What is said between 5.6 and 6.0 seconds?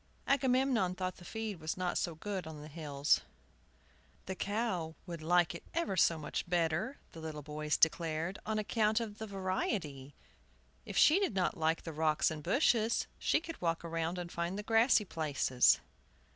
ever